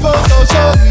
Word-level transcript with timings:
photos 0.00 0.54
of 0.54 0.89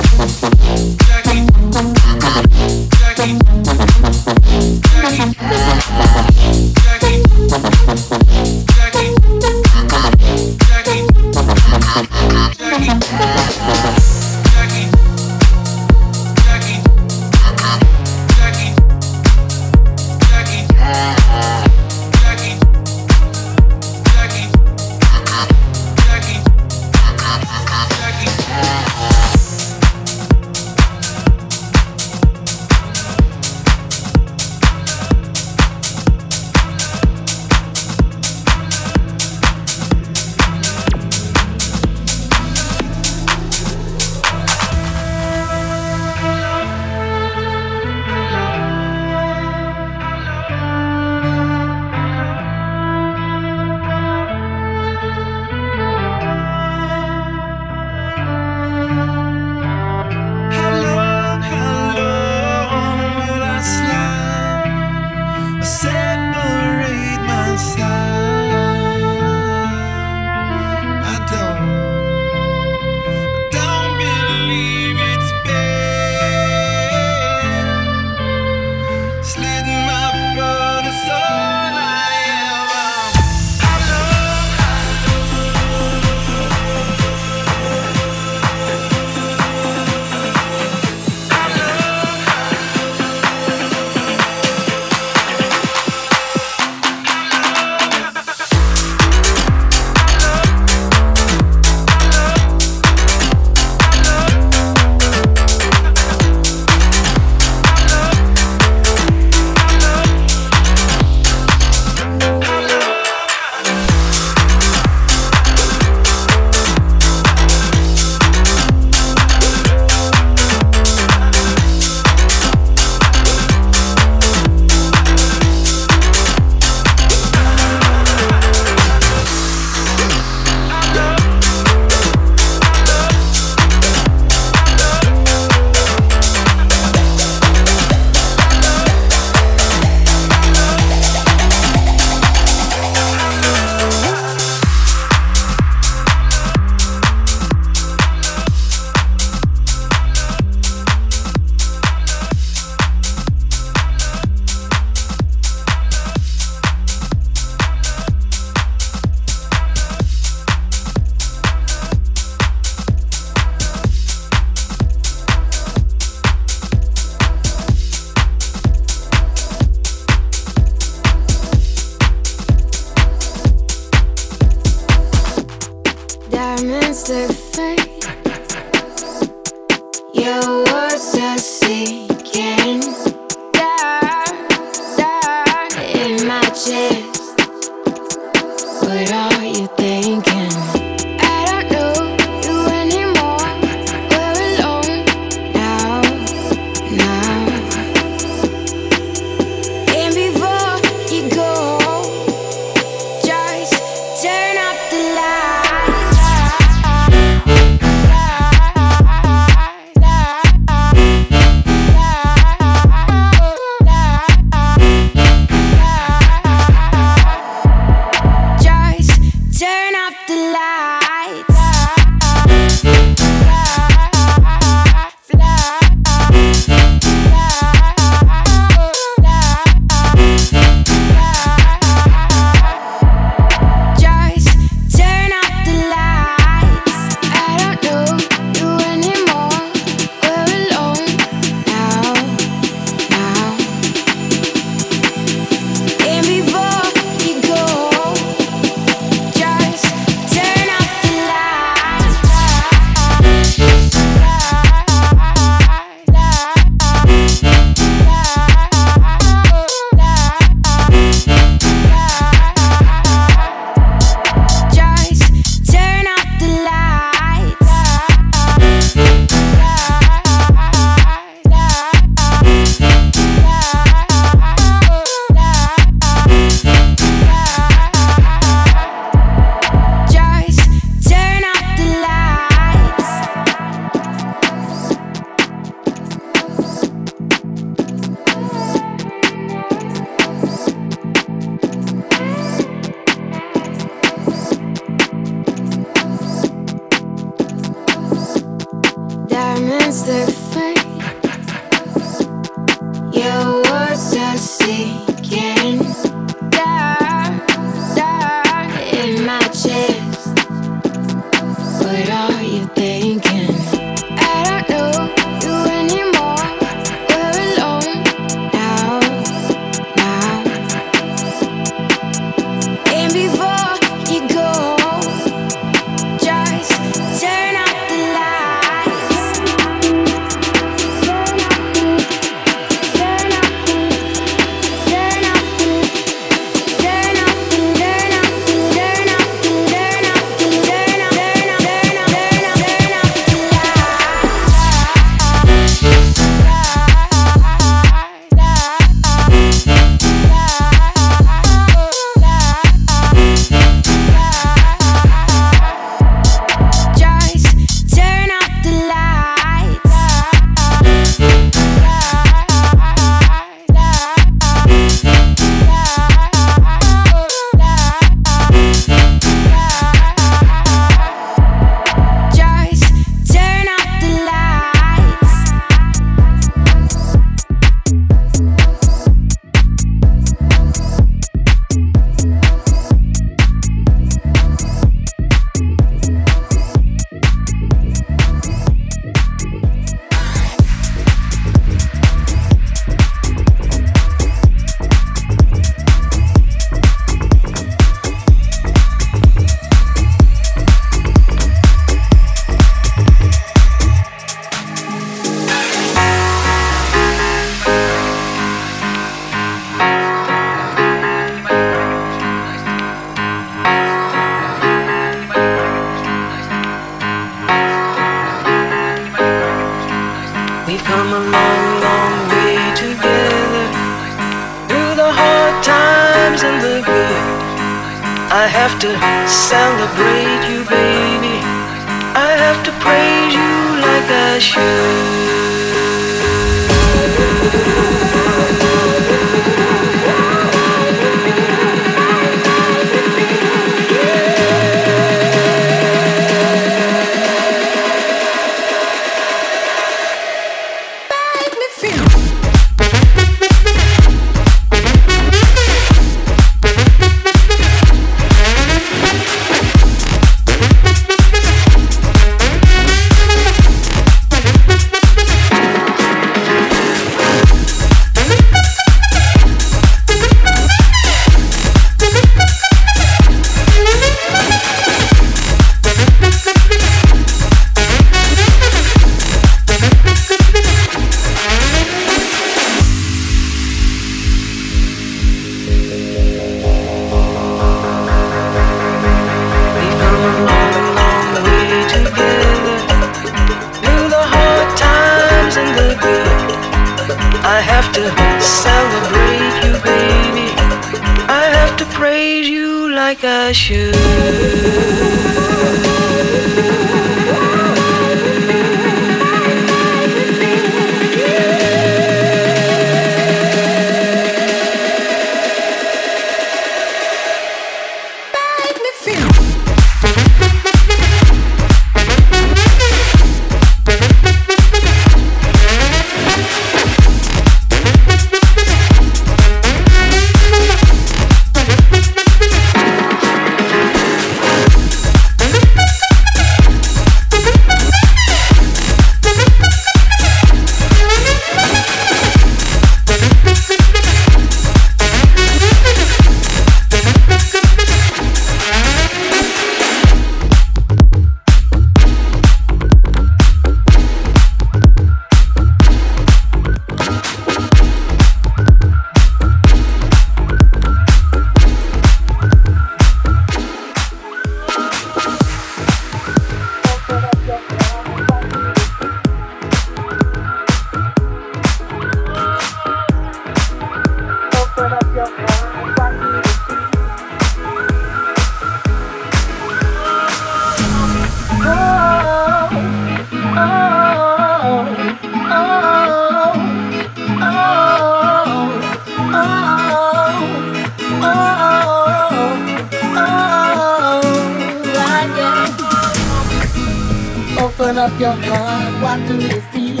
up 598.00 598.18
your 598.18 598.32
heart. 598.32 599.02
what 599.02 599.18
do 599.28 599.34
you 599.36 599.60
feel? 599.72 600.00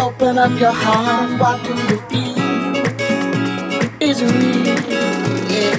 Open 0.00 0.38
up 0.38 0.60
your 0.60 0.70
heart, 0.70 1.30
what 1.40 1.58
do 1.64 1.72
you 1.88 1.98
feel? 2.10 2.36
Is 4.08 4.22
it 4.22 4.30
real? 4.38 4.78
Yeah. 5.50 5.76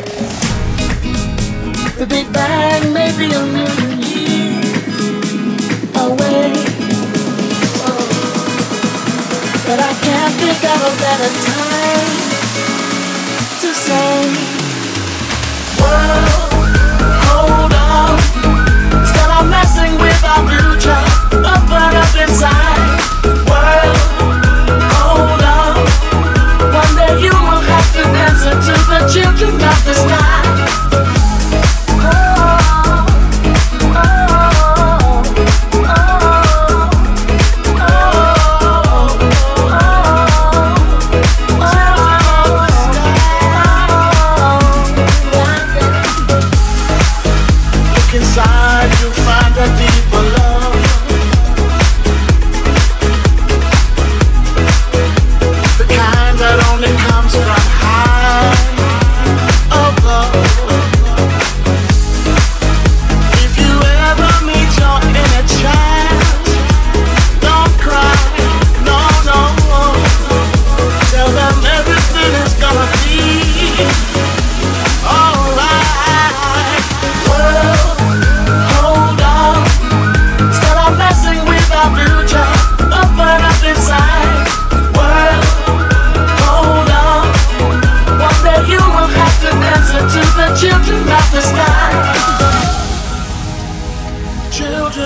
The 2.00 2.06
Big 2.10 2.28
Bang 2.34 2.92
may 2.92 3.12
be 3.18 3.28
a 3.42 3.44
million 3.56 4.02
years 4.12 4.76
away. 5.96 6.52
But 9.66 9.80
I 9.80 9.94
can't 10.06 10.34
think 10.42 10.62
of 10.74 10.80
a 10.90 10.94
better 11.06 11.32
time 11.52 12.12
to 13.62 13.70
say, 13.86 14.12
Whoa. 15.80 16.31
are 19.42 19.50
messing 19.50 19.94
with 19.98 20.24
our 20.24 20.44
future, 20.48 21.04
up 21.46 21.66
and 21.70 21.96
up 21.98 22.14
inside. 22.22 23.00
World, 23.50 23.98
hold 25.02 25.42
on. 25.42 25.76
One 26.74 26.94
day 26.96 27.14
you 27.26 27.34
will 27.34 27.64
have 27.74 27.90
to 27.98 28.04
answer 28.28 28.54
to 28.68 28.74
the 28.92 29.00
children 29.12 29.56
of 29.56 29.86
the 29.86 29.94
sky. 29.94 30.31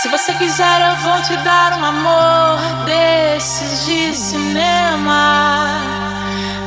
Se 0.00 0.08
você 0.08 0.32
quiser, 0.32 0.80
eu 0.80 0.96
vou 1.02 1.20
te 1.20 1.36
dar 1.44 1.74
um 1.74 1.84
amor 1.84 2.58
desses 2.86 3.84
de 3.84 4.14
cinema. 4.14 5.66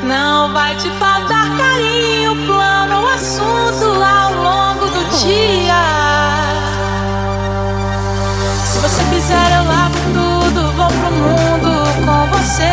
Não 0.03 0.53
vai 0.53 0.75
te 0.75 0.88
faltar 0.99 1.49
carinho, 1.57 2.36
plano, 2.45 3.07
assunto 3.07 3.86
ao 4.03 4.34
longo 4.36 4.86
do 4.86 5.03
dia. 5.17 5.84
Se 8.65 8.77
você 8.77 9.03
quiser, 9.05 9.57
eu 9.57 9.63
lavo 9.63 9.97
tudo, 10.13 10.71
vou 10.73 10.88
pro 10.89 11.11
mundo 11.11 11.71
com 12.05 12.38
você, 12.38 12.69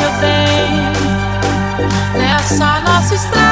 meu 0.00 0.10
bem. 0.20 0.82
Nessa 2.18 2.80
nossa 2.80 3.14
estrada 3.14 3.51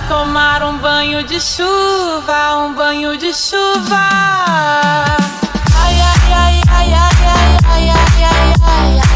tomar 0.00 0.62
um 0.62 0.78
banho 0.78 1.22
de 1.24 1.40
chuva, 1.40 2.56
um 2.56 2.74
banho 2.74 3.16
de 3.16 3.32
chuva. 3.32 4.08
Ai, 5.76 6.00
ai, 6.00 6.32
ai, 6.32 6.62
ai, 6.68 6.94
ai, 6.94 7.10
ai, 7.64 7.90
ai, 7.90 7.90
ai, 7.90 8.24
ai, 8.70 9.00
ai, 9.00 9.11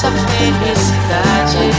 nossa 0.00 0.12
felicidade. 0.12 1.70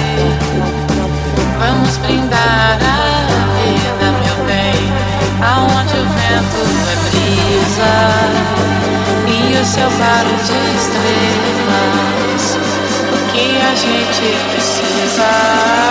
Vamos 1.57 1.97
brindar 1.97 2.77
a 2.79 3.17
vida, 3.57 4.11
meu 4.11 4.37
bem, 4.45 4.77
aonde 5.41 5.95
o 5.97 6.05
vento 6.05 6.61
é 6.91 6.95
brisa 7.09 7.93
e 9.27 9.31
o 9.59 9.65
céu 9.65 9.89
claro 9.97 10.29
de 10.45 10.59
estrelas. 10.77 12.45
O 13.11 13.17
que 13.31 13.47
a 13.59 13.73
gente 13.73 14.25
precisa 14.51 15.90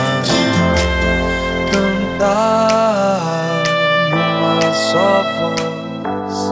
Cantar 2.21 3.63
numa 4.11 4.73
só 4.73 5.23
voz. 5.39 6.51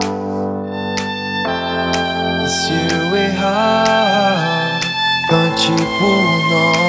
E 2.44 2.50
se 2.50 2.74
eu 2.74 3.16
errar, 3.16 4.80
cante 5.30 5.72
por 6.00 6.26
nós. 6.50 6.89